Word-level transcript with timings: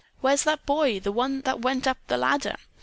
"Where's 0.19 0.41
that 0.45 0.65
boy? 0.65 0.99
The 0.99 1.11
one 1.11 1.41
that 1.41 1.61
went 1.61 1.85
up 1.85 1.99
the 2.07 2.17
ladder?" 2.17 2.55